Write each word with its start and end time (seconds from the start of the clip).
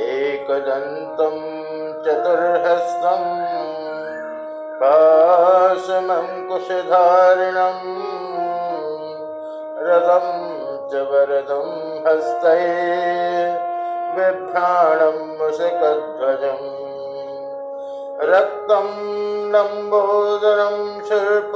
एकदन्तं 0.00 1.34
चतुर्हस्तम् 2.04 3.26
पाशमङ्कुशधारिणम् 4.80 6.62
रथं 9.88 10.26
च 10.92 11.02
वरदं 11.10 11.68
हस्तये 12.06 12.70
बिभ्राणं 14.16 15.18
मुषकध्वजम् 15.38 16.66
रक्तं 18.32 18.88
लम्बोदरं 19.54 20.76
शिल्प 21.08 21.52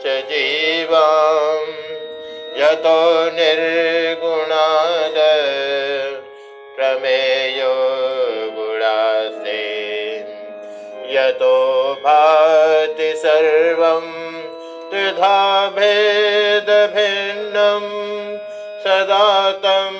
च 0.03 0.13
जीवां 0.29 1.63
यतो 2.57 2.99
निर्गुणाद 3.37 5.17
प्रमेयो 6.75 7.92
यतो 11.13 11.57
भाति 12.03 13.09
सर्वं 13.17 14.05
त्रिधा 14.91 15.39
भेदभिन्नं 15.75 16.63
सदा 18.83 19.27
तं 19.65 19.93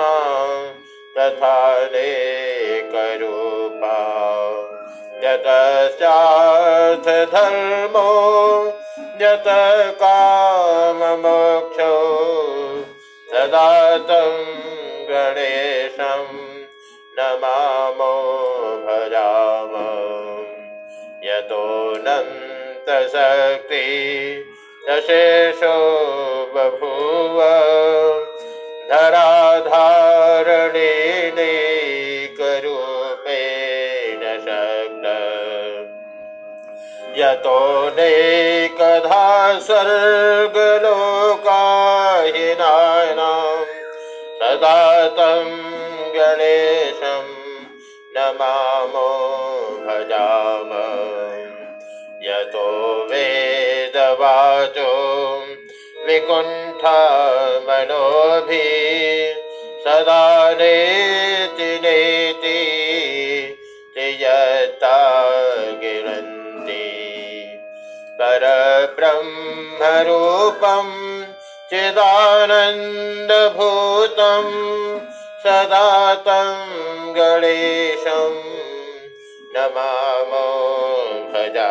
तथा 1.18 1.58
नेकरूपा 1.92 3.92
यतश्चार्थधर्मो 5.22 8.10
यत 9.20 9.48
काममोक्षो 10.00 11.94
सदा 13.30 13.70
तं 14.10 14.34
गणेशं 15.10 16.22
नमामो 17.18 18.14
भजाम। 18.86 19.72
यतोऽनन्तशक्ति 21.28 23.86
यशेषो 24.88 25.76
बभूव 26.54 27.38
धराधारणेनैकरूपेण 28.90 29.95
यतो 37.18 37.58
नेकधा 37.96 39.20
स्वर्गलोकाहिनानां 39.66 40.86
सदा 44.40 44.80
तं 45.18 45.46
गणेशं 46.16 47.24
नमामो 48.16 49.06
भजाम 49.86 50.70
यतो 52.26 52.68
वेदवाचो 53.12 54.92
विकुण्ठा 56.08 57.00
मनोभिः 57.68 58.68
सदा 59.86 60.24
नेति 60.60 61.70
नेति 61.82 62.25
परब्रह्मरूपं 68.26 69.68
चिदानन्दभूतं 71.70 72.56
सदा 75.42 75.90
तं 76.26 76.56
गणेशं 77.18 78.34
नमामो 79.54 80.48
भजा 81.34 81.70